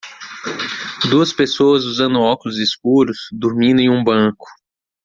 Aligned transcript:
Duas 1.11 1.31
pessoas 1.31 1.83
usando 1.83 2.21
óculos 2.21 2.57
escuros, 2.57 3.29
dormindo 3.31 3.81
em 3.81 3.89
um 3.91 4.03
banco. 4.03 4.47